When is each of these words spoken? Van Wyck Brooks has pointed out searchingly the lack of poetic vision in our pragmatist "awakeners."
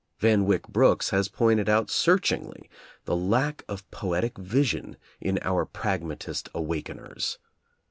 Van 0.17 0.45
Wyck 0.47 0.67
Brooks 0.67 1.11
has 1.11 1.27
pointed 1.27 1.69
out 1.69 1.91
searchingly 1.91 2.67
the 3.05 3.15
lack 3.15 3.63
of 3.67 3.87
poetic 3.91 4.35
vision 4.35 4.97
in 5.19 5.37
our 5.43 5.63
pragmatist 5.63 6.51
"awakeners." 6.55 7.37